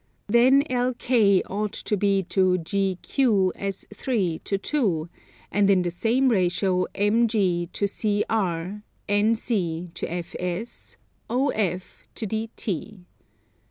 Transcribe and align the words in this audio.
Then 0.25 0.63
LK 0.63 1.43
ought 1.47 1.73
to 1.73 1.95
be 1.95 2.23
to 2.29 2.57
GQ 2.57 3.51
as 3.55 3.85
3 3.93 4.39
to 4.39 4.57
2; 4.57 5.09
and 5.51 5.69
in 5.69 5.83
the 5.83 5.91
same 5.91 6.29
ratio 6.29 6.87
MG 6.95 7.71
to 7.71 7.85
CR, 7.85 8.81
NC 9.07 9.93
to 9.93 10.11
FS, 10.11 10.97
OF 11.29 12.01
to 12.15 12.25
DT. 12.25 13.01